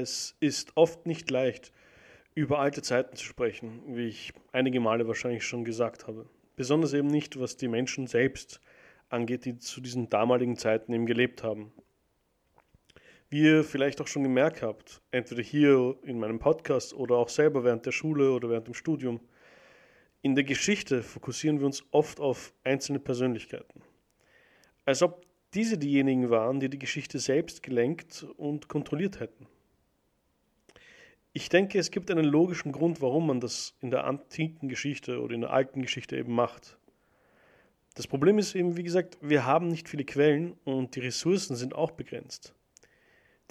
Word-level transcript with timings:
Es 0.00 0.34
ist 0.40 0.78
oft 0.78 1.04
nicht 1.04 1.30
leicht, 1.30 1.74
über 2.34 2.58
alte 2.58 2.80
Zeiten 2.80 3.16
zu 3.16 3.24
sprechen, 3.26 3.82
wie 3.86 4.08
ich 4.08 4.32
einige 4.50 4.80
Male 4.80 5.06
wahrscheinlich 5.06 5.44
schon 5.44 5.62
gesagt 5.62 6.06
habe. 6.06 6.24
Besonders 6.56 6.94
eben 6.94 7.08
nicht, 7.08 7.38
was 7.38 7.58
die 7.58 7.68
Menschen 7.68 8.06
selbst 8.06 8.62
angeht, 9.10 9.44
die 9.44 9.58
zu 9.58 9.82
diesen 9.82 10.08
damaligen 10.08 10.56
Zeiten 10.56 10.94
eben 10.94 11.04
gelebt 11.04 11.42
haben. 11.42 11.70
Wie 13.28 13.42
ihr 13.42 13.62
vielleicht 13.62 14.00
auch 14.00 14.06
schon 14.06 14.22
gemerkt 14.22 14.62
habt, 14.62 15.02
entweder 15.10 15.42
hier 15.42 15.98
in 16.02 16.18
meinem 16.18 16.38
Podcast 16.38 16.94
oder 16.94 17.16
auch 17.16 17.28
selber 17.28 17.62
während 17.62 17.84
der 17.84 17.92
Schule 17.92 18.32
oder 18.32 18.48
während 18.48 18.68
dem 18.68 18.74
Studium, 18.74 19.20
in 20.22 20.34
der 20.34 20.44
Geschichte 20.44 21.02
fokussieren 21.02 21.58
wir 21.58 21.66
uns 21.66 21.84
oft 21.90 22.20
auf 22.20 22.54
einzelne 22.64 23.00
Persönlichkeiten. 23.00 23.82
Als 24.86 25.02
ob 25.02 25.26
diese 25.52 25.76
diejenigen 25.76 26.30
waren, 26.30 26.58
die 26.58 26.70
die 26.70 26.78
Geschichte 26.78 27.18
selbst 27.18 27.62
gelenkt 27.62 28.26
und 28.38 28.68
kontrolliert 28.68 29.20
hätten. 29.20 29.46
Ich 31.32 31.48
denke, 31.48 31.78
es 31.78 31.92
gibt 31.92 32.10
einen 32.10 32.24
logischen 32.24 32.72
Grund, 32.72 33.00
warum 33.00 33.28
man 33.28 33.38
das 33.38 33.76
in 33.80 33.92
der 33.92 34.04
antiken 34.04 34.68
Geschichte 34.68 35.20
oder 35.20 35.34
in 35.34 35.42
der 35.42 35.52
alten 35.52 35.80
Geschichte 35.82 36.16
eben 36.16 36.34
macht. 36.34 36.76
Das 37.94 38.08
Problem 38.08 38.38
ist 38.38 38.56
eben, 38.56 38.76
wie 38.76 38.82
gesagt, 38.82 39.16
wir 39.20 39.46
haben 39.46 39.68
nicht 39.68 39.88
viele 39.88 40.04
Quellen 40.04 40.54
und 40.64 40.96
die 40.96 41.00
Ressourcen 41.00 41.54
sind 41.54 41.74
auch 41.74 41.92
begrenzt. 41.92 42.54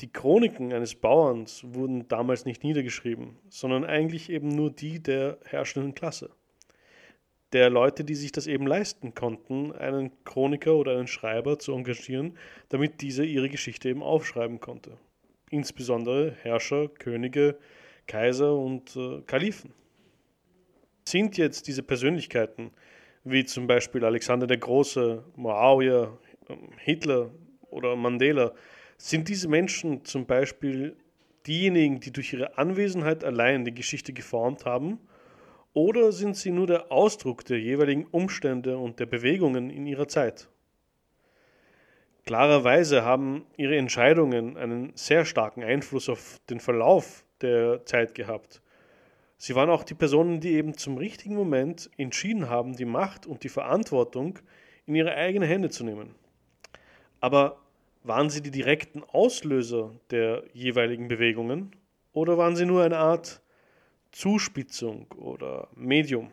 Die 0.02 0.12
Chroniken 0.12 0.74
eines 0.74 0.96
Bauerns 0.96 1.64
wurden 1.74 2.08
damals 2.10 2.44
nicht 2.44 2.66
niedergeschrieben, 2.66 3.38
sondern 3.48 3.86
eigentlich 3.86 4.30
eben 4.30 4.50
nur 4.50 4.72
die 4.72 5.02
der 5.02 5.38
herrschenden 5.46 5.96
Klasse. 5.96 6.32
Der 7.54 7.70
Leute, 7.70 8.04
die 8.04 8.16
sich 8.16 8.34
das 8.34 8.48
eben 8.48 8.68
leisten 8.68 9.16
konnten, 9.16 9.72
einen 9.72 10.12
Chroniker 10.26 10.76
oder 10.76 10.98
einen 10.98 11.08
Schreiber 11.08 11.60
zu 11.60 11.74
engagieren, 11.74 12.38
damit 12.68 13.02
dieser 13.02 13.24
ihre 13.24 13.50
Geschichte 13.50 13.88
eben 13.88 14.04
aufschreiben 14.04 14.60
konnte. 14.60 14.98
Insbesondere 15.50 16.36
Herrscher, 16.42 16.88
Könige, 16.88 17.58
Kaiser 18.08 18.56
und 18.56 18.96
äh, 18.96 19.22
Kalifen. 19.22 19.74
Sind 21.08 21.38
jetzt 21.38 21.68
diese 21.68 21.84
Persönlichkeiten, 21.84 22.72
wie 23.24 23.46
zum 23.46 23.68
Beispiel 23.68 24.06
Alexander 24.06 24.48
der 24.48 24.58
Große, 24.58 25.24
Muawiyah, 25.36 26.18
Hitler 26.78 27.32
oder 27.70 27.96
Mandela, 27.96 28.54
sind 28.98 29.30
diese 29.30 29.48
Menschen 29.48 30.04
zum 30.06 30.26
Beispiel 30.26 30.96
diejenigen, 31.48 32.00
die 32.00 32.12
durch 32.12 32.34
ihre 32.34 32.58
Anwesenheit 32.58 33.24
allein 33.24 33.66
die 33.66 33.74
Geschichte 33.74 34.14
geformt 34.14 34.66
haben? 34.66 35.00
Oder 35.74 36.12
sind 36.12 36.36
sie 36.36 36.52
nur 36.52 36.68
der 36.68 36.92
Ausdruck 36.92 37.46
der 37.46 37.60
jeweiligen 37.60 38.06
Umstände 38.06 38.78
und 38.78 39.00
der 39.00 39.06
Bewegungen 39.06 39.70
in 39.70 39.86
ihrer 39.86 40.08
Zeit? 40.08 40.50
Klarerweise 42.26 43.04
haben 43.04 43.46
ihre 43.58 43.78
Entscheidungen 43.78 44.58
einen 44.58 44.92
sehr 44.96 45.26
starken 45.26 45.64
Einfluss 45.64 46.10
auf 46.10 46.40
den 46.50 46.60
Verlauf 46.60 47.26
der 47.42 47.86
Zeit 47.86 48.14
gehabt. 48.16 48.62
Sie 49.38 49.56
waren 49.56 49.70
auch 49.70 49.84
die 49.84 49.94
Personen, 49.94 50.42
die 50.42 50.54
eben 50.54 50.76
zum 50.76 50.98
richtigen 50.98 51.34
Moment 51.34 51.90
entschieden 51.98 52.50
haben, 52.50 52.76
die 52.76 52.86
Macht 52.86 53.26
und 53.26 53.44
die 53.44 53.50
Verantwortung 53.50 54.40
in 54.86 54.96
ihre 54.96 55.16
eigenen 55.16 55.48
Hände 55.48 55.70
zu 55.70 55.86
nehmen. 55.86 56.14
Aber 57.22 57.58
waren 58.04 58.30
sie 58.30 58.42
die 58.42 58.52
direkten 58.52 59.04
Auslöser 59.04 59.92
der 60.12 60.44
jeweiligen 60.54 61.08
Bewegungen 61.08 61.76
oder 62.12 62.38
waren 62.38 62.56
sie 62.56 62.66
nur 62.66 62.84
eine 62.84 62.98
Art 62.98 63.42
Zuspitzung 64.12 65.08
oder 65.18 65.68
Medium? 65.76 66.32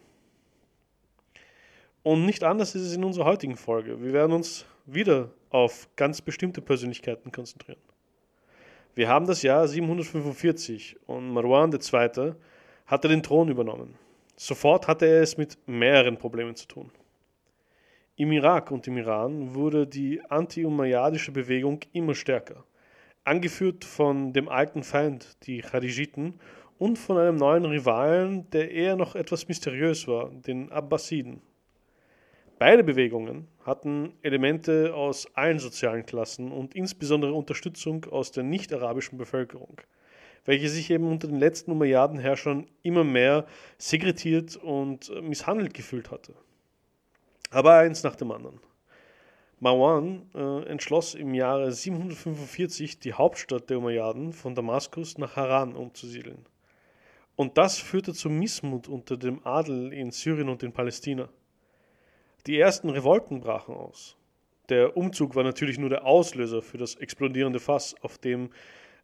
Und 2.02 2.24
nicht 2.24 2.44
anders 2.44 2.74
ist 2.74 2.82
es 2.82 2.96
in 2.96 3.04
unserer 3.04 3.24
heutigen 3.24 3.56
Folge. 3.56 4.02
Wir 4.02 4.12
werden 4.12 4.32
uns 4.32 4.64
wieder 4.84 5.30
auf 5.50 5.88
ganz 5.96 6.20
bestimmte 6.20 6.60
Persönlichkeiten 6.60 7.32
konzentrieren. 7.32 7.80
Wir 8.94 9.08
haben 9.08 9.26
das 9.26 9.42
Jahr 9.42 9.68
745 9.68 10.96
und 11.06 11.30
Marwan 11.30 11.70
II 11.72 12.34
hatte 12.86 13.08
den 13.08 13.22
Thron 13.22 13.48
übernommen. 13.48 13.94
Sofort 14.36 14.88
hatte 14.88 15.06
er 15.06 15.22
es 15.22 15.36
mit 15.36 15.58
mehreren 15.66 16.18
Problemen 16.18 16.56
zu 16.56 16.66
tun. 16.66 16.90
Im 18.16 18.32
Irak 18.32 18.70
und 18.70 18.86
im 18.86 18.96
Iran 18.96 19.54
wurde 19.54 19.86
die 19.86 20.22
anti-umayyadische 20.30 21.32
Bewegung 21.32 21.80
immer 21.92 22.14
stärker, 22.14 22.64
angeführt 23.24 23.84
von 23.84 24.32
dem 24.32 24.48
alten 24.48 24.82
Feind, 24.82 25.36
die 25.46 25.60
Kharijiten, 25.60 26.40
und 26.78 26.98
von 26.98 27.18
einem 27.18 27.36
neuen 27.36 27.64
Rivalen, 27.64 28.48
der 28.50 28.70
eher 28.70 28.96
noch 28.96 29.14
etwas 29.14 29.48
mysteriös 29.48 30.08
war, 30.08 30.30
den 30.30 30.70
Abbasiden. 30.72 31.42
Beide 32.58 32.84
Bewegungen 32.84 33.48
hatten 33.64 34.14
Elemente 34.22 34.94
aus 34.94 35.26
allen 35.34 35.58
sozialen 35.58 36.06
Klassen 36.06 36.52
und 36.52 36.74
insbesondere 36.74 37.32
Unterstützung 37.32 38.06
aus 38.06 38.32
der 38.32 38.44
nicht-arabischen 38.44 39.18
Bevölkerung– 39.18 39.80
welche 40.46 40.68
sich 40.68 40.90
eben 40.90 41.10
unter 41.10 41.28
den 41.28 41.38
letzten 41.38 41.72
Umayyaden-Herrschern 41.72 42.66
immer 42.82 43.04
mehr 43.04 43.46
segretiert 43.78 44.56
und 44.56 45.10
misshandelt 45.22 45.74
gefühlt 45.74 46.10
hatte. 46.10 46.34
Aber 47.50 47.74
eins 47.74 48.02
nach 48.02 48.16
dem 48.16 48.30
anderen. 48.30 48.60
Marwan 49.58 50.28
äh, 50.34 50.68
entschloss 50.68 51.14
im 51.14 51.34
Jahre 51.34 51.72
745 51.72 52.98
die 52.98 53.14
Hauptstadt 53.14 53.70
der 53.70 53.78
Umayyaden 53.78 54.32
von 54.32 54.54
Damaskus 54.54 55.18
nach 55.18 55.36
Haran 55.36 55.74
umzusiedeln. 55.74 56.44
Und 57.36 57.58
das 57.58 57.78
führte 57.78 58.12
zu 58.12 58.28
Missmut 58.28 58.88
unter 58.88 59.16
dem 59.16 59.44
Adel 59.46 59.92
in 59.92 60.10
Syrien 60.10 60.48
und 60.48 60.62
in 60.62 60.72
Palästina. 60.72 61.28
Die 62.46 62.60
ersten 62.60 62.90
Revolten 62.90 63.40
brachen 63.40 63.74
aus. 63.74 64.16
Der 64.68 64.96
Umzug 64.96 65.34
war 65.34 65.42
natürlich 65.42 65.78
nur 65.78 65.88
der 65.88 66.04
Auslöser 66.04 66.62
für 66.62 66.78
das 66.78 66.94
explodierende 66.94 67.58
Fass, 67.58 67.96
auf 68.02 68.18
dem 68.18 68.50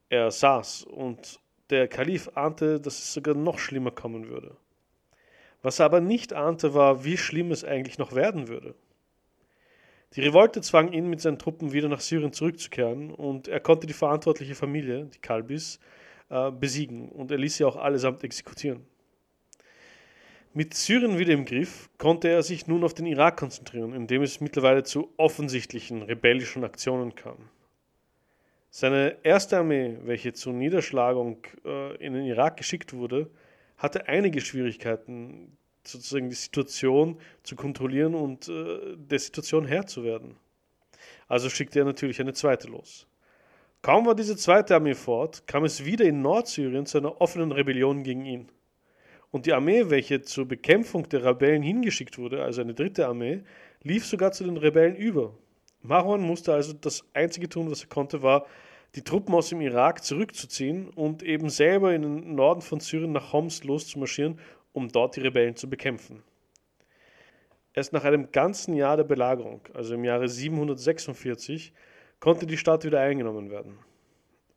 er 0.08 0.30
saß 0.30 0.84
und 0.84 1.40
der 1.70 1.88
Kalif 1.88 2.30
ahnte, 2.34 2.80
dass 2.80 2.98
es 2.98 3.12
sogar 3.12 3.34
noch 3.34 3.58
schlimmer 3.58 3.90
kommen 3.90 4.28
würde. 4.28 4.56
Was 5.60 5.80
er 5.80 5.86
aber 5.86 6.00
nicht 6.00 6.32
ahnte, 6.32 6.74
war, 6.74 7.04
wie 7.04 7.16
schlimm 7.16 7.50
es 7.50 7.64
eigentlich 7.64 7.98
noch 7.98 8.14
werden 8.14 8.46
würde. 8.46 8.74
Die 10.14 10.20
Revolte 10.20 10.60
zwang 10.60 10.92
ihn, 10.92 11.08
mit 11.08 11.20
seinen 11.20 11.38
Truppen 11.38 11.72
wieder 11.72 11.88
nach 11.88 12.00
Syrien 12.00 12.32
zurückzukehren 12.32 13.12
und 13.12 13.48
er 13.48 13.60
konnte 13.60 13.86
die 13.86 13.92
verantwortliche 13.92 14.54
Familie, 14.54 15.06
die 15.06 15.20
Kalbis, 15.20 15.80
äh, 16.28 16.50
besiegen 16.52 17.08
und 17.08 17.30
er 17.30 17.38
ließ 17.38 17.56
sie 17.56 17.64
auch 17.64 17.76
allesamt 17.76 18.22
exekutieren. 18.22 18.86
Mit 20.54 20.74
Syrien 20.74 21.18
wieder 21.18 21.32
im 21.32 21.46
Griff 21.46 21.88
konnte 21.96 22.28
er 22.28 22.42
sich 22.42 22.66
nun 22.66 22.84
auf 22.84 22.92
den 22.92 23.06
Irak 23.06 23.38
konzentrieren, 23.38 23.94
in 23.94 24.06
dem 24.06 24.20
es 24.20 24.42
mittlerweile 24.42 24.82
zu 24.82 25.10
offensichtlichen 25.16 26.02
rebellischen 26.02 26.62
Aktionen 26.62 27.14
kam. 27.14 27.48
Seine 28.68 29.16
erste 29.22 29.56
Armee, 29.56 29.96
welche 30.04 30.34
zur 30.34 30.52
Niederschlagung 30.52 31.38
äh, 31.64 31.96
in 31.96 32.12
den 32.12 32.26
Irak 32.26 32.58
geschickt 32.58 32.92
wurde, 32.92 33.30
hatte 33.78 34.08
einige 34.08 34.42
Schwierigkeiten, 34.42 35.56
sozusagen 35.84 36.28
die 36.28 36.36
Situation 36.36 37.18
zu 37.44 37.56
kontrollieren 37.56 38.14
und 38.14 38.48
äh, 38.48 38.94
der 38.96 39.20
Situation 39.20 39.64
Herr 39.64 39.86
zu 39.86 40.04
werden. 40.04 40.36
Also 41.28 41.48
schickte 41.48 41.78
er 41.78 41.86
natürlich 41.86 42.20
eine 42.20 42.34
zweite 42.34 42.68
los. 42.68 43.06
Kaum 43.80 44.04
war 44.04 44.14
diese 44.14 44.36
zweite 44.36 44.74
Armee 44.74 44.94
fort, 44.94 45.46
kam 45.46 45.64
es 45.64 45.86
wieder 45.86 46.04
in 46.04 46.20
Nordsyrien 46.20 46.84
zu 46.84 46.98
einer 46.98 47.22
offenen 47.22 47.52
Rebellion 47.52 48.02
gegen 48.02 48.26
ihn. 48.26 48.48
Und 49.32 49.46
die 49.46 49.54
Armee, 49.54 49.88
welche 49.88 50.20
zur 50.20 50.46
Bekämpfung 50.46 51.08
der 51.08 51.24
Rebellen 51.24 51.62
hingeschickt 51.62 52.18
wurde, 52.18 52.44
also 52.44 52.60
eine 52.60 52.74
dritte 52.74 53.08
Armee, 53.08 53.42
lief 53.82 54.06
sogar 54.06 54.30
zu 54.30 54.44
den 54.44 54.58
Rebellen 54.58 54.94
über. 54.94 55.34
Marwan 55.80 56.20
musste 56.20 56.52
also 56.52 56.74
das 56.74 57.02
Einzige 57.14 57.48
tun, 57.48 57.70
was 57.70 57.82
er 57.82 57.88
konnte, 57.88 58.22
war, 58.22 58.46
die 58.94 59.02
Truppen 59.02 59.34
aus 59.34 59.48
dem 59.48 59.62
Irak 59.62 60.04
zurückzuziehen 60.04 60.90
und 60.90 61.22
eben 61.22 61.48
selber 61.48 61.94
in 61.94 62.02
den 62.02 62.34
Norden 62.34 62.60
von 62.60 62.78
Syrien 62.78 63.12
nach 63.12 63.32
Homs 63.32 63.64
loszumarschieren, 63.64 64.38
um 64.74 64.88
dort 64.88 65.16
die 65.16 65.20
Rebellen 65.20 65.56
zu 65.56 65.68
bekämpfen. 65.68 66.22
Erst 67.72 67.94
nach 67.94 68.04
einem 68.04 68.30
ganzen 68.32 68.74
Jahr 68.74 68.98
der 68.98 69.04
Belagerung, 69.04 69.62
also 69.72 69.94
im 69.94 70.04
Jahre 70.04 70.28
746, 70.28 71.72
konnte 72.20 72.46
die 72.46 72.58
Stadt 72.58 72.84
wieder 72.84 73.00
eingenommen 73.00 73.50
werden. 73.50 73.78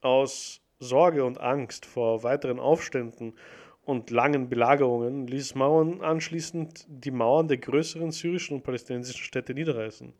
Aus 0.01 0.59
Sorge 0.79 1.23
und 1.23 1.39
Angst 1.39 1.85
vor 1.85 2.23
weiteren 2.23 2.59
Aufständen 2.59 3.35
und 3.85 4.09
langen 4.09 4.49
Belagerungen 4.49 5.27
ließ 5.27 5.55
Mauern 5.55 6.01
anschließend 6.01 6.85
die 6.89 7.11
Mauern 7.11 7.47
der 7.47 7.57
größeren 7.57 8.11
syrischen 8.11 8.57
und 8.57 8.63
palästinensischen 8.63 9.23
Städte 9.23 9.53
niederreißen. 9.53 10.11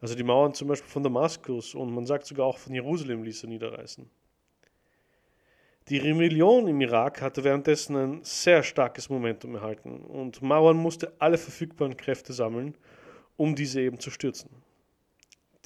Also 0.00 0.16
die 0.16 0.24
Mauern 0.24 0.54
zum 0.54 0.68
Beispiel 0.68 0.90
von 0.90 1.02
Damaskus 1.02 1.74
und 1.74 1.92
man 1.92 2.06
sagt 2.06 2.26
sogar 2.26 2.46
auch 2.46 2.58
von 2.58 2.74
Jerusalem 2.74 3.22
ließ 3.22 3.44
er 3.44 3.50
niederreißen. 3.50 4.10
Die 5.88 5.98
Rebellion 5.98 6.68
im 6.68 6.80
Irak 6.80 7.20
hatte 7.20 7.44
währenddessen 7.44 7.96
ein 7.96 8.20
sehr 8.22 8.62
starkes 8.62 9.10
Momentum 9.10 9.56
erhalten 9.56 10.00
und 10.00 10.40
Marwan 10.40 10.76
musste 10.76 11.12
alle 11.18 11.38
verfügbaren 11.38 11.96
Kräfte 11.96 12.32
sammeln, 12.32 12.76
um 13.36 13.54
diese 13.54 13.80
eben 13.80 13.98
zu 13.98 14.10
stürzen. 14.10 14.50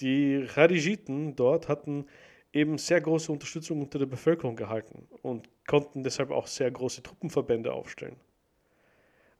Die 0.00 0.46
Kharijiten 0.46 1.36
dort 1.36 1.68
hatten 1.68 2.06
eben 2.52 2.76
sehr 2.78 3.00
große 3.00 3.30
Unterstützung 3.30 3.82
unter 3.82 3.98
der 3.98 4.06
Bevölkerung 4.06 4.56
gehalten 4.56 5.06
und 5.22 5.48
konnten 5.66 6.02
deshalb 6.02 6.30
auch 6.30 6.46
sehr 6.46 6.70
große 6.70 7.02
Truppenverbände 7.02 7.72
aufstellen. 7.72 8.16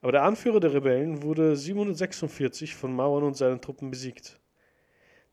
Aber 0.01 0.11
der 0.11 0.23
Anführer 0.23 0.59
der 0.59 0.73
Rebellen 0.73 1.23
wurde 1.23 1.55
746 1.55 2.75
von 2.75 2.95
Marwan 2.95 3.23
und 3.23 3.35
seinen 3.35 3.61
Truppen 3.61 3.89
besiegt. 3.89 4.39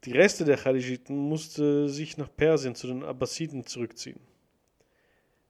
Die 0.04 0.12
Reste 0.12 0.44
der 0.44 0.56
Charijiten 0.56 1.16
mussten 1.16 1.88
sich 1.88 2.16
nach 2.16 2.34
Persien 2.34 2.74
zu 2.74 2.86
den 2.86 3.02
Abbasiden 3.02 3.66
zurückziehen. 3.66 4.20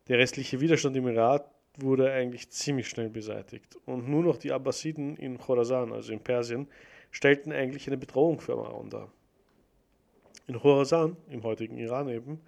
Der 0.09 0.19
restliche 0.19 0.61
Widerstand 0.61 0.97
im 0.97 1.09
Irak 1.09 1.49
wurde 1.77 2.13
eigentlich 2.13 2.51
ziemlich 2.51 2.89
schnell 2.89 3.09
beseitigt 3.09 3.77
und 3.87 4.09
nur 4.09 4.23
noch 4.23 4.37
die 4.37 4.53
Abbasiden 4.53 5.17
in 5.17 5.39
Khorasan, 5.39 5.93
also 5.93 6.13
in 6.13 6.21
Persien, 6.21 6.69
stellten 7.11 7.53
eigentlich 7.53 7.87
eine 7.87 7.97
Bedrohung 7.97 8.41
für 8.41 8.57
Marwan 8.57 8.91
dar. 8.91 9.13
In 10.47 10.59
Khorasan, 10.59 11.17
im 11.31 11.43
heutigen 11.43 11.79
Iran 11.79 12.09
eben, 12.09 12.41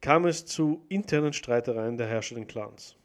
kam 0.00 0.26
es 0.26 0.46
zu 0.46 0.84
internen 0.88 1.32
Streitereien 1.32 1.96
der 1.96 2.06
herrschenden 2.06 2.46
Clans. 2.46 2.96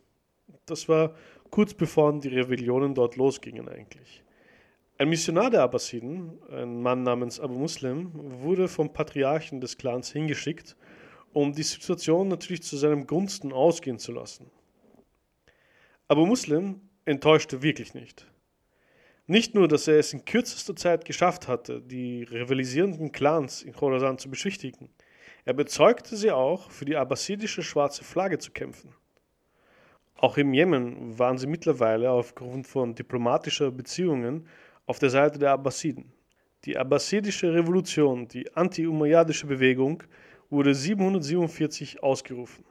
Das 0.66 0.88
war 0.88 1.16
kurz 1.50 1.74
bevor 1.74 2.20
die 2.20 2.30
Rebellionen 2.30 2.96
dort 2.96 3.16
losgingen 3.16 3.68
eigentlich. 3.68 4.24
Ein 4.98 5.10
Missionar 5.10 5.50
der 5.50 5.64
Abbasiden, 5.64 6.40
ein 6.52 6.82
Mann 6.82 7.04
namens 7.04 7.40
Abu 7.40 7.56
Muslim, 7.56 8.12
wurde 8.42 8.68
vom 8.68 8.94
Patriarchen 8.94 9.60
des 9.60 9.78
Clans 9.78 10.12
hingeschickt, 10.12 10.76
um 11.34 11.52
die 11.54 11.64
Situation 11.64 12.28
natürlich 12.28 12.62
zu 12.62 12.78
seinem 12.78 13.08
Gunsten 13.08 13.52
ausgehen 13.52 13.98
zu 13.98 14.12
lassen. 14.12 14.52
Abu 16.08 16.26
Muslim 16.26 16.82
enttäuschte 17.06 17.64
wirklich 17.64 17.96
nicht. 17.96 18.28
Nicht 19.26 19.56
nur, 19.56 19.68
dass 19.68 19.88
er 19.88 19.98
es 19.98 20.14
in 20.14 20.26
kürzester 20.26 20.76
Zeit 20.76 21.06
geschafft 21.06 21.48
hatte, 21.48 21.82
die 21.82 22.24
rivalisierenden 22.24 23.12
Clans 23.12 23.64
in 23.64 23.74
Khorasan 23.74 24.18
zu 24.18 24.30
beschwichtigen, 24.30 24.90
er 25.46 25.54
bezeugte 25.54 26.16
sie 26.16 26.32
auch, 26.32 26.72
für 26.72 26.86
die 26.86 26.96
abbasidische 26.96 27.64
schwarze 27.64 28.04
Flagge 28.04 28.38
zu 28.38 28.52
kämpfen. 28.52 28.94
Auch 30.16 30.38
im 30.38 30.54
Jemen 30.54 31.20
waren 31.20 31.38
sie 31.38 31.48
mittlerweile 31.48 32.10
aufgrund 32.10 32.66
von 32.66 32.96
diplomatischer 32.96 33.72
Beziehungen 33.72 34.48
auf 34.86 35.00
der 35.00 35.10
Seite 35.10 35.38
der 35.38 35.52
Abbasiden. 35.52 36.14
Die 36.64 36.78
abbasidische 36.78 37.54
Revolution, 37.54 38.28
die 38.30 38.56
anti-umayyadische 38.56 39.48
Bewegung, 39.48 40.04
wurde 40.50 40.74
747 40.74 42.02
ausgerufen. 42.02 42.64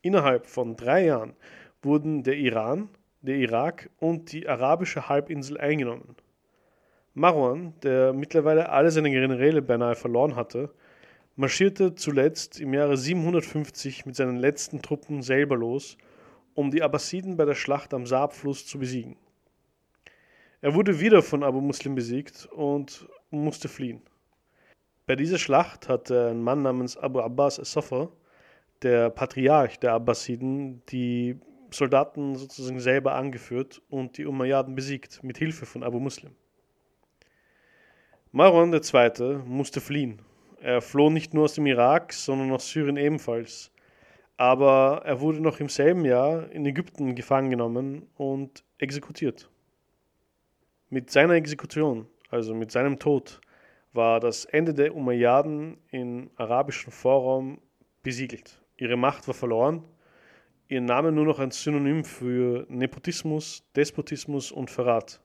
Innerhalb 0.00 0.46
von 0.46 0.76
drei 0.76 1.06
Jahren 1.06 1.34
wurden 1.82 2.22
der 2.22 2.36
Iran, 2.36 2.88
der 3.20 3.36
Irak 3.36 3.90
und 3.98 4.30
die 4.32 4.48
arabische 4.48 5.08
Halbinsel 5.08 5.58
eingenommen. 5.58 6.14
Marwan, 7.14 7.74
der 7.82 8.12
mittlerweile 8.12 8.68
alle 8.68 8.92
seine 8.92 9.10
Generäle 9.10 9.60
beinahe 9.60 9.96
verloren 9.96 10.36
hatte, 10.36 10.72
marschierte 11.40 11.94
zuletzt 11.94 12.60
im 12.60 12.74
Jahre 12.74 12.98
750 12.98 14.04
mit 14.04 14.14
seinen 14.14 14.36
letzten 14.36 14.82
Truppen 14.82 15.22
selber 15.22 15.56
los, 15.56 15.96
um 16.52 16.70
die 16.70 16.82
Abbasiden 16.82 17.38
bei 17.38 17.46
der 17.46 17.54
Schlacht 17.54 17.94
am 17.94 18.04
Saabfluss 18.04 18.66
zu 18.66 18.78
besiegen. 18.78 19.16
Er 20.60 20.74
wurde 20.74 21.00
wieder 21.00 21.22
von 21.22 21.42
Abu 21.42 21.62
Muslim 21.62 21.94
besiegt 21.94 22.46
und 22.52 23.08
musste 23.30 23.68
fliehen. 23.68 24.02
Bei 25.06 25.16
dieser 25.16 25.38
Schlacht 25.38 25.88
hatte 25.88 26.28
ein 26.28 26.42
Mann 26.42 26.60
namens 26.60 26.98
Abu 26.98 27.20
Abbas 27.20 27.58
as-Safar, 27.58 28.12
der 28.82 29.08
Patriarch 29.08 29.78
der 29.78 29.94
Abbasiden, 29.94 30.82
die 30.90 31.40
Soldaten 31.70 32.36
sozusagen 32.36 32.80
selber 32.80 33.14
angeführt 33.14 33.80
und 33.88 34.18
die 34.18 34.26
Umayyaden 34.26 34.74
besiegt, 34.74 35.22
mit 35.24 35.38
Hilfe 35.38 35.64
von 35.64 35.84
Abu 35.84 36.00
Muslim. 36.00 36.34
Marwan 38.30 38.74
II. 38.74 39.38
musste 39.46 39.80
fliehen 39.80 40.20
er 40.60 40.82
floh 40.82 41.10
nicht 41.10 41.34
nur 41.34 41.44
aus 41.44 41.54
dem 41.54 41.66
Irak, 41.66 42.12
sondern 42.12 42.52
aus 42.52 42.68
Syrien 42.68 42.96
ebenfalls. 42.96 43.72
Aber 44.36 45.02
er 45.04 45.20
wurde 45.20 45.40
noch 45.40 45.60
im 45.60 45.68
selben 45.68 46.04
Jahr 46.04 46.50
in 46.50 46.64
Ägypten 46.66 47.14
gefangen 47.14 47.50
genommen 47.50 48.06
und 48.16 48.64
exekutiert. 48.78 49.50
Mit 50.88 51.10
seiner 51.10 51.34
Exekution, 51.34 52.06
also 52.30 52.54
mit 52.54 52.70
seinem 52.72 52.98
Tod, 52.98 53.40
war 53.92 54.20
das 54.20 54.44
Ende 54.44 54.74
der 54.74 54.94
Umayyaden 54.94 55.78
im 55.90 56.30
arabischen 56.36 56.92
Vorraum 56.92 57.60
besiegelt. 58.02 58.62
Ihre 58.76 58.96
Macht 58.96 59.26
war 59.28 59.34
verloren, 59.34 59.82
ihr 60.68 60.80
Name 60.80 61.10
nur 61.12 61.24
noch 61.24 61.38
ein 61.38 61.50
Synonym 61.50 62.04
für 62.04 62.66
Nepotismus, 62.68 63.64
Despotismus 63.76 64.52
und 64.52 64.70
Verrat. 64.70 65.20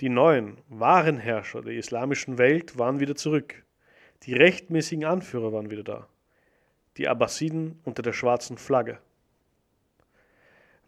Die 0.00 0.08
neuen, 0.08 0.58
wahren 0.68 1.18
Herrscher 1.18 1.62
der 1.62 1.74
islamischen 1.74 2.36
Welt 2.36 2.78
waren 2.78 3.00
wieder 3.00 3.14
zurück. 3.14 3.65
Die 4.22 4.34
rechtmäßigen 4.34 5.04
Anführer 5.04 5.52
waren 5.52 5.70
wieder 5.70 5.84
da. 5.84 6.08
Die 6.96 7.08
Abbasiden 7.08 7.80
unter 7.84 8.02
der 8.02 8.12
schwarzen 8.12 8.58
Flagge. 8.58 8.98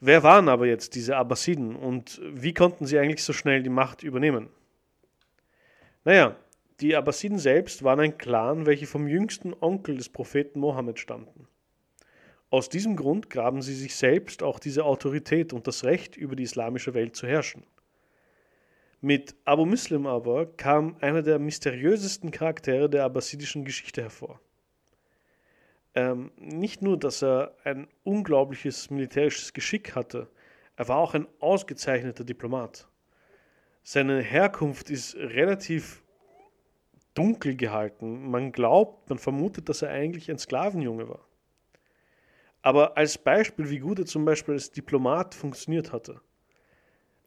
Wer 0.01 0.23
waren 0.23 0.49
aber 0.49 0.67
jetzt 0.67 0.95
diese 0.95 1.17
Abbasiden 1.17 1.75
und 1.75 2.21
wie 2.25 2.55
konnten 2.55 2.87
sie 2.87 2.99
eigentlich 2.99 3.25
so 3.25 3.33
schnell 3.33 3.63
die 3.63 3.69
Macht 3.69 4.03
übernehmen? 4.03 4.49
Naja, 6.05 6.37
die 6.81 6.95
Abbasiden 6.95 7.39
selbst 7.39 7.83
waren 7.83 8.01
ein 8.01 8.17
Clan, 8.17 8.65
welche 8.65 8.87
vom 8.87 9.09
jüngsten 9.09 9.53
Onkel 9.61 9.97
des 9.97 10.09
Propheten 10.09 10.61
Mohammed 10.61 11.01
stammten. 11.01 11.49
Aus 12.51 12.69
diesem 12.69 12.97
Grund 12.97 13.29
graben 13.29 13.61
sie 13.61 13.75
sich 13.75 13.97
selbst 13.97 14.43
auch 14.43 14.61
diese 14.61 14.85
Autorität 14.85 15.53
und 15.53 15.67
das 15.67 15.85
Recht 15.85 16.17
über 16.17 16.37
die 16.37 16.45
islamische 16.45 16.95
Welt 16.95 17.17
zu 17.17 17.27
herrschen. 17.27 17.65
Mit 19.01 19.37
Abu 19.45 19.65
Muslim 19.65 20.07
aber 20.07 20.47
kam 20.47 20.97
einer 21.01 21.23
der 21.23 21.39
mysteriösesten 21.39 22.33
Charaktere 22.33 22.91
der 22.91 23.05
abbasidischen 23.05 23.65
Geschichte 23.65 24.03
hervor. 24.03 24.41
Ähm, 25.95 26.33
nicht 26.37 26.83
nur, 26.83 26.99
dass 26.99 27.23
er 27.23 27.55
ein 27.63 27.87
unglaubliches 28.03 28.91
militärisches 28.91 29.53
Geschick 29.53 29.95
hatte, 29.95 30.29
er 30.75 30.89
war 30.89 30.99
auch 30.99 31.15
ein 31.15 31.29
ausgezeichneter 31.39 32.25
Diplomat. 32.25 32.89
Seine 33.83 34.21
Herkunft 34.21 34.91
ist 34.91 35.15
relativ 35.17 36.03
dunkel 37.15 37.57
gehalten. 37.57 38.31
Man 38.31 38.53
glaubt, 38.53 39.09
man 39.09 39.19
vermutet, 39.19 39.69
dass 39.69 39.83
er 39.83 39.91
eigentlich 39.91 40.31
ein 40.31 40.39
Sklavenjunge 40.39 41.09
war. 41.09 41.25
Aber 42.63 42.97
als 42.97 43.17
Beispiel, 43.17 43.71
wie 43.71 43.79
gut 43.79 44.01
er 44.01 44.07
zum 44.07 44.25
Beispiel 44.25 44.55
als 44.55 44.71
Diplomat 44.71 45.35
funktioniert 45.35 45.93
hatte. 45.93 46.21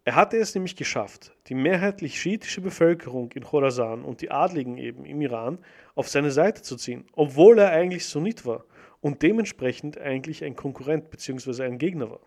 Er 0.03 0.15
hatte 0.15 0.37
es 0.37 0.55
nämlich 0.55 0.75
geschafft, 0.75 1.35
die 1.47 1.53
mehrheitlich 1.53 2.19
schiitische 2.19 2.61
Bevölkerung 2.61 3.31
in 3.33 3.43
Khorasan 3.43 4.03
und 4.03 4.21
die 4.21 4.31
Adligen 4.31 4.77
eben 4.77 5.05
im 5.05 5.21
Iran 5.21 5.59
auf 5.93 6.09
seine 6.09 6.31
Seite 6.31 6.63
zu 6.63 6.75
ziehen, 6.75 7.05
obwohl 7.13 7.59
er 7.59 7.69
eigentlich 7.69 8.05
Sunnit 8.05 8.45
war 8.45 8.65
und 8.99 9.21
dementsprechend 9.21 9.99
eigentlich 9.99 10.43
ein 10.43 10.55
Konkurrent 10.55 11.11
bzw. 11.11 11.63
ein 11.63 11.77
Gegner 11.77 12.09
war. 12.09 12.21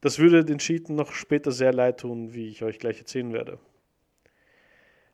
Das 0.00 0.18
würde 0.18 0.44
den 0.44 0.58
Schiiten 0.58 0.96
noch 0.96 1.12
später 1.12 1.52
sehr 1.52 1.72
leid 1.72 2.00
tun, 2.00 2.34
wie 2.34 2.48
ich 2.48 2.64
euch 2.64 2.80
gleich 2.80 2.98
erzählen 2.98 3.32
werde. 3.32 3.60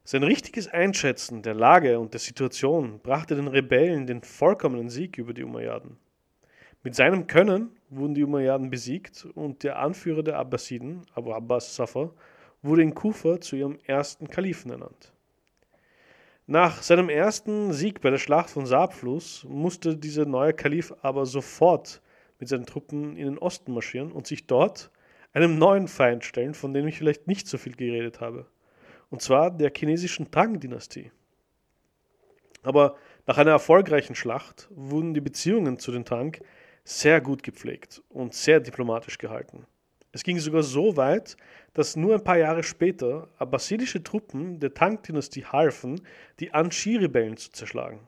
Sein 0.02 0.22
richtiges 0.22 0.68
Einschätzen 0.68 1.42
der 1.42 1.54
Lage 1.54 1.98
und 1.98 2.12
der 2.12 2.20
Situation 2.20 3.00
brachte 3.00 3.36
den 3.36 3.48
Rebellen 3.48 4.06
den 4.06 4.22
vollkommenen 4.22 4.90
Sieg 4.90 5.18
über 5.18 5.34
die 5.34 5.44
Umayyaden. 5.44 5.98
Mit 6.84 6.94
seinem 6.94 7.26
Können 7.26 7.70
wurden 7.88 8.14
die 8.14 8.22
Umayyaden 8.22 8.68
besiegt 8.68 9.26
und 9.34 9.62
der 9.62 9.78
Anführer 9.78 10.22
der 10.22 10.38
Abbasiden, 10.38 11.00
Abu 11.14 11.32
Abbas 11.32 11.74
Safar, 11.74 12.12
wurde 12.60 12.82
in 12.82 12.94
Kufa 12.94 13.40
zu 13.40 13.56
ihrem 13.56 13.78
ersten 13.86 14.28
Kalifen 14.28 14.70
ernannt. 14.70 15.14
Nach 16.46 16.82
seinem 16.82 17.08
ersten 17.08 17.72
Sieg 17.72 18.02
bei 18.02 18.10
der 18.10 18.18
Schlacht 18.18 18.50
von 18.50 18.66
Saabfluss 18.66 19.46
musste 19.48 19.96
dieser 19.96 20.26
neue 20.26 20.52
Kalif 20.52 20.92
aber 21.00 21.24
sofort 21.24 22.02
mit 22.38 22.50
seinen 22.50 22.66
Truppen 22.66 23.16
in 23.16 23.24
den 23.24 23.38
Osten 23.38 23.72
marschieren 23.72 24.12
und 24.12 24.26
sich 24.26 24.46
dort 24.46 24.90
einem 25.32 25.56
neuen 25.56 25.88
Feind 25.88 26.22
stellen, 26.22 26.52
von 26.52 26.74
dem 26.74 26.86
ich 26.86 26.98
vielleicht 26.98 27.26
nicht 27.26 27.48
so 27.48 27.56
viel 27.56 27.76
geredet 27.76 28.20
habe. 28.20 28.44
Und 29.08 29.22
zwar 29.22 29.50
der 29.50 29.72
chinesischen 29.74 30.30
Tang-Dynastie. 30.30 31.10
Aber 32.62 32.96
nach 33.26 33.38
einer 33.38 33.52
erfolgreichen 33.52 34.14
Schlacht 34.14 34.68
wurden 34.70 35.14
die 35.14 35.22
Beziehungen 35.22 35.78
zu 35.78 35.90
den 35.90 36.04
Tang 36.04 36.36
sehr 36.84 37.20
gut 37.20 37.42
gepflegt 37.42 38.02
und 38.10 38.34
sehr 38.34 38.60
diplomatisch 38.60 39.18
gehalten. 39.18 39.66
Es 40.12 40.22
ging 40.22 40.38
sogar 40.38 40.62
so 40.62 40.96
weit, 40.96 41.36
dass 41.72 41.96
nur 41.96 42.14
ein 42.14 42.22
paar 42.22 42.38
Jahre 42.38 42.62
später 42.62 43.28
abbasidische 43.38 44.02
Truppen 44.02 44.60
der 44.60 44.72
Tang-Dynastie 44.72 45.44
halfen, 45.46 46.00
die 46.38 46.52
Anshi-Rebellen 46.52 47.36
zu 47.36 47.50
zerschlagen. 47.50 48.06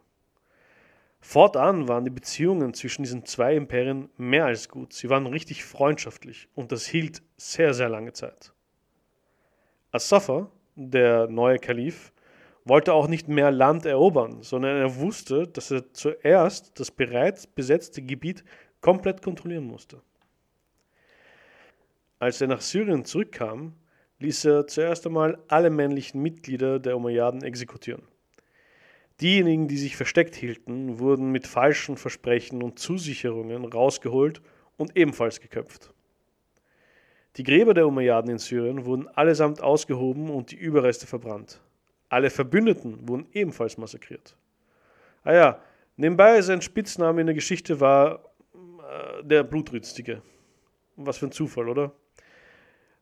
Fortan 1.18 1.88
waren 1.88 2.04
die 2.04 2.11
Beziehungen 2.11 2.75
zwischen 2.75 3.02
diesen 3.02 3.25
zwei 3.25 3.56
Imperien 3.56 4.09
mehr 4.16 4.45
als 4.45 4.68
gut. 4.68 4.92
Sie 4.92 5.11
waren 5.11 5.26
richtig 5.26 5.64
freundschaftlich 5.64 6.49
und 6.54 6.71
das 6.71 6.87
hielt 6.87 7.23
sehr, 7.37 7.75
sehr 7.75 7.88
lange 7.88 8.12
Zeit. 8.12 8.52
As-Safa, 9.90 10.49
der 10.76 11.26
neue 11.26 11.59
Kalif, 11.59 12.12
wollte 12.64 12.92
auch 12.92 13.09
nicht 13.09 13.28
mehr 13.28 13.50
Land 13.50 13.87
erobern, 13.87 14.42
sondern 14.42 14.76
er 14.76 14.97
wusste, 14.97 15.49
dass 15.49 15.71
er 15.71 15.92
zuerst 15.92 16.78
das 16.78 16.90
bereits 16.90 17.47
besetzte 17.47 18.02
Gebiet 18.02 18.45
komplett 18.87 19.21
kontrollieren 19.21 19.64
musste. 19.64 20.00
Als 22.21 22.40
er 22.40 22.47
nach 22.47 22.61
Syrien 22.61 23.05
zurückkam, 23.05 23.73
ließ 24.21 24.45
er 24.45 24.69
zuerst 24.69 25.05
einmal 25.09 25.38
alle 25.49 25.71
männlichen 25.71 26.23
Mitglieder 26.23 26.78
der 26.78 26.97
Umayyaden 26.97 27.43
exekutieren. 27.43 28.02
Diejenigen, 29.21 29.66
die 29.66 29.76
sich 29.76 29.97
versteckt 29.97 30.37
hielten, 30.37 31.00
wurden 31.00 31.33
mit 31.33 31.49
falschen 31.49 31.97
Versprechen 31.97 32.62
und 32.62 32.78
Zusicherungen 32.78 33.64
rausgeholt 33.64 34.40
und 34.76 34.97
ebenfalls 34.97 35.40
geköpft. 35.40 35.93
Die 37.38 37.43
Gräber 37.43 37.75
der 37.75 37.88
Umayyaden 37.88 38.31
in 38.31 38.38
Syrien 38.38 38.85
wurden 38.85 39.09
allesamt 39.09 39.64
ausgehoben 39.64 40.31
und 40.31 40.52
die 40.52 40.57
Überreste 40.57 41.09
verbrannt. 41.09 41.61
Alle 42.09 42.31
Verbündeten 42.31 43.09
wurden 43.09 43.26
ebenfalls 43.33 43.78
massakriert. 43.78 44.37
Ah 45.25 45.35
ja, 45.35 45.61
nebenbei 45.97 46.40
sein 46.40 46.62
Spitzname 46.62 47.23
in 47.23 47.26
der 47.26 47.35
Geschichte 47.35 47.81
war 47.81 48.21
der 49.23 49.43
Blutrünstige. 49.45 50.23
Was 50.97 51.19
für 51.19 51.26
ein 51.26 51.33
Zufall, 51.33 51.69
oder? 51.69 51.93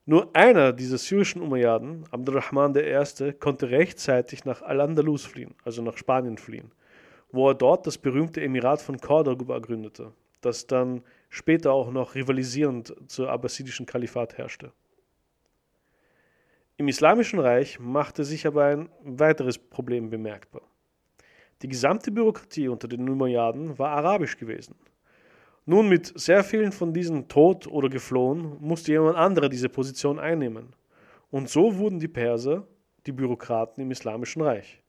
Nur 0.06 0.34
einer 0.36 0.72
dieser 0.72 0.98
syrischen 0.98 1.40
Umayyaden, 1.40 2.04
Abdurrahman 2.10 2.74
I., 2.76 3.32
konnte 3.32 3.70
rechtzeitig 3.70 4.44
nach 4.44 4.60
Al-Andalus 4.60 5.24
fliehen, 5.24 5.54
also 5.64 5.80
nach 5.80 5.96
Spanien 5.96 6.36
fliehen, 6.36 6.72
wo 7.32 7.48
er 7.48 7.54
dort 7.54 7.86
das 7.86 7.96
berühmte 7.96 8.42
Emirat 8.42 8.82
von 8.82 8.98
Cordoba 8.98 9.58
gründete, 9.60 10.12
das 10.42 10.66
dann 10.66 11.02
später 11.30 11.72
auch 11.72 11.90
noch 11.90 12.14
rivalisierend 12.14 12.94
zur 13.06 13.30
abbasidischen 13.30 13.86
Kalifat 13.86 14.36
herrschte. 14.36 14.72
Im 16.76 16.88
Islamischen 16.88 17.38
Reich 17.38 17.78
machte 17.78 18.24
sich 18.24 18.46
aber 18.46 18.64
ein 18.64 18.88
weiteres 19.02 19.56
Problem 19.56 20.10
bemerkbar. 20.10 20.62
Die 21.62 21.68
gesamte 21.68 22.10
Bürokratie 22.10 22.68
unter 22.68 22.88
den 22.88 23.08
Umayyaden 23.08 23.78
war 23.78 23.90
arabisch 23.90 24.36
gewesen. 24.36 24.74
Nun, 25.66 25.88
mit 25.88 26.12
sehr 26.18 26.44
vielen 26.44 26.72
von 26.72 26.92
diesen 26.92 27.28
tot 27.28 27.66
oder 27.66 27.88
geflohen, 27.88 28.56
musste 28.60 28.92
jemand 28.92 29.16
anderer 29.16 29.48
diese 29.48 29.70
Position 29.70 30.18
einnehmen. 30.18 30.74
Und 31.30 31.48
so 31.48 31.78
wurden 31.78 31.98
die 31.98 32.08
Perser 32.08 32.66
die 33.06 33.12
Bürokraten 33.12 33.82
im 33.82 33.90
Islamischen 33.90 34.42
Reich. 34.42 34.82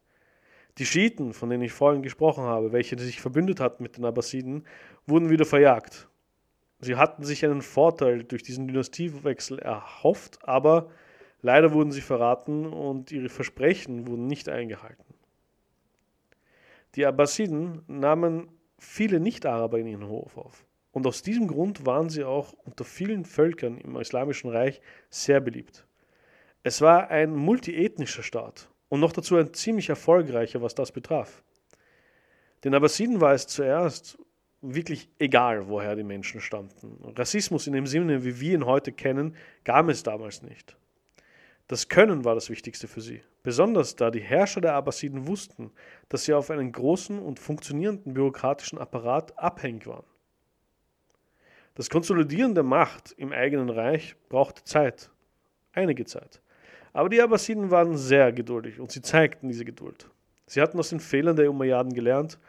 Die 0.78 0.86
Schiiten, 0.86 1.32
von 1.32 1.50
denen 1.50 1.64
ich 1.64 1.72
vorhin 1.72 2.04
gesprochen 2.04 2.44
habe, 2.44 2.74
welche 2.74 3.00
sich 3.00 3.22
verbündet 3.22 3.62
hatten 3.62 3.84
mit 3.84 3.96
den 3.96 4.04
Abbasiden, 4.04 4.66
wurden 5.08 5.30
wieder 5.30 5.46
verjagt. 5.46 6.10
Sie 6.82 6.98
hatten 6.98 7.24
sich 7.24 7.46
einen 7.46 7.62
Vorteil 7.62 8.24
durch 8.24 8.44
diesen 8.44 8.68
Dynastiewechsel 8.68 9.60
erhofft, 9.60 10.40
aber 10.44 10.90
leider 11.42 11.72
wurden 11.72 11.92
sie 11.92 12.02
verraten 12.02 12.66
und 12.66 13.14
ihre 13.14 13.30
Versprechen 13.30 14.08
wurden 14.08 14.28
nicht 14.28 14.50
eingehalten. 14.50 15.16
Die 16.96 17.06
Abbasiden 17.06 17.82
nahmen 17.88 18.50
viele 18.86 19.20
Nicht-Araber 19.20 19.80
in 19.80 19.88
ihren 19.88 20.08
Hof 20.08 20.38
auf. 20.38 20.66
Und 20.92 21.06
aus 21.08 21.22
diesem 21.22 21.48
Grund 21.48 21.86
waren 21.86 22.10
sie 22.10 22.24
auch 22.24 22.54
unter 22.64 22.86
vielen 22.86 23.26
Völkern 23.26 23.78
im 23.78 23.98
Islamischen 23.98 24.50
Reich 24.50 24.80
sehr 25.10 25.42
beliebt. 25.42 25.86
Es 26.64 26.82
war 26.82 27.10
ein 27.10 27.36
multiethnischer 27.36 28.24
Staat 28.24 28.70
und 28.88 29.02
noch 29.02 29.12
dazu 29.12 29.36
ein 29.36 29.54
ziemlich 29.54 29.90
erfolgreicher, 29.90 30.62
was 30.62 30.74
das 30.74 30.92
betraf. 30.92 31.44
Den 32.64 32.74
Abbasiden 32.74 33.22
war 33.22 33.34
es 33.34 33.46
zuerst 33.46 34.18
wirklich 34.62 35.10
egal, 35.20 35.68
woher 35.68 35.96
die 35.96 36.04
Menschen 36.04 36.42
stammten. 36.42 36.98
Rassismus 37.16 37.68
in 37.68 37.74
dem 37.74 37.88
Sinne, 37.88 38.24
wie 38.24 38.40
wir 38.40 38.54
ihn 38.54 38.66
heute 38.66 38.92
kennen, 38.92 39.36
gab 39.64 39.90
es 39.90 40.02
damals 40.02 40.42
nicht. 40.42 40.78
Das 41.68 41.90
Können 41.90 42.24
war 42.24 42.36
das 42.36 42.50
Wichtigste 42.50 42.88
für 42.88 43.02
sie, 43.02 43.22
besonders 43.46 43.96
da 43.96 44.10
die 44.10 44.22
Herrscher 44.22 44.60
der 44.60 44.74
Abbasiden 44.74 45.28
wussten, 45.28 45.72
dass 46.10 46.26
sie 46.26 46.34
auf 46.34 46.50
einen 46.50 46.72
großen 46.72 47.20
und 47.20 47.40
funktionierenden 47.40 48.16
bürokratischen 48.16 48.80
Apparat 48.80 49.38
abhängig 49.38 49.86
waren. 49.86 50.06
Das 51.76 51.90
Konsolidieren 51.90 52.56
der 52.56 52.64
Macht 52.64 53.14
im 53.18 53.32
eigenen 53.32 53.70
Reich 53.70 54.16
brauchte 54.30 54.64
Zeit, 54.64 55.12
einige 55.74 56.06
Zeit. 56.06 56.42
Aber 56.92 57.08
die 57.08 57.22
Abbasiden 57.22 57.70
waren 57.70 57.98
sehr 57.98 58.34
geduldig 58.34 58.80
und 58.80 58.92
sie 58.92 59.04
zeigten 59.04 59.48
diese 59.48 59.64
Geduld. 59.64 60.10
Sie 60.48 60.60
hatten 60.60 60.80
aus 60.80 60.90
den 60.90 61.00
Fehlern 61.00 61.36
der 61.36 61.50
Umayyaden 61.52 61.94
gelernt 61.94 62.40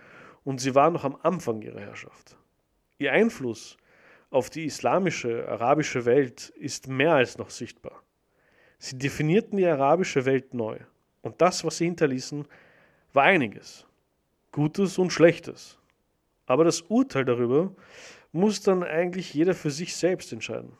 und 0.44 0.62
sie 0.62 0.74
waren 0.74 0.94
noch 0.94 1.04
am 1.04 1.18
Anfang 1.22 1.60
ihrer 1.60 1.80
Herrschaft. 1.80 2.38
Ihr 2.98 3.12
Einfluss 3.12 3.76
auf 4.30 4.48
die 4.48 4.64
islamische, 4.64 5.46
arabische 5.46 6.06
Welt 6.06 6.48
ist 6.56 6.88
mehr 6.88 7.14
als 7.14 7.36
noch 7.36 7.50
sichtbar. 7.50 8.02
Sie 8.78 8.98
definierten 8.98 9.56
die 9.56 9.66
arabische 9.66 10.24
Welt 10.24 10.54
neu. 10.54 10.78
Und 11.22 11.40
das, 11.40 11.64
was 11.64 11.78
sie 11.78 11.86
hinterließen, 11.86 12.46
war 13.12 13.24
einiges. 13.24 13.86
Gutes 14.52 14.98
und 14.98 15.12
Schlechtes. 15.12 15.78
Aber 16.46 16.64
das 16.64 16.82
Urteil 16.82 17.24
darüber 17.24 17.72
muss 18.32 18.62
dann 18.62 18.82
eigentlich 18.82 19.34
jeder 19.34 19.54
für 19.54 19.70
sich 19.70 19.96
selbst 19.96 20.32
entscheiden. 20.32 20.72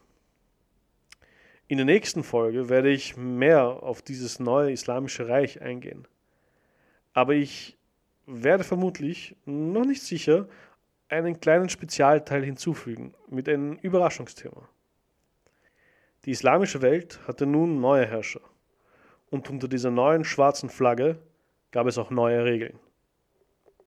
In 1.68 1.78
der 1.78 1.86
nächsten 1.86 2.22
Folge 2.22 2.68
werde 2.68 2.90
ich 2.90 3.16
mehr 3.16 3.82
auf 3.82 4.02
dieses 4.02 4.38
neue 4.38 4.70
islamische 4.70 5.28
Reich 5.28 5.60
eingehen. 5.60 6.06
Aber 7.12 7.34
ich 7.34 7.76
werde 8.26 8.62
vermutlich, 8.62 9.36
noch 9.46 9.84
nicht 9.84 10.02
sicher, 10.02 10.48
einen 11.08 11.40
kleinen 11.40 11.68
Spezialteil 11.68 12.44
hinzufügen 12.44 13.14
mit 13.28 13.48
einem 13.48 13.76
Überraschungsthema. 13.76 14.68
Die 16.26 16.32
islamische 16.32 16.82
Welt 16.82 17.20
hatte 17.28 17.46
nun 17.46 17.80
neue 17.80 18.04
Herrscher. 18.04 18.40
Und 19.30 19.48
unter 19.48 19.68
dieser 19.68 19.92
neuen 19.92 20.24
schwarzen 20.24 20.68
Flagge 20.68 21.18
gab 21.70 21.86
es 21.86 21.98
auch 21.98 22.10
neue 22.10 22.44
Regeln. 22.44 22.80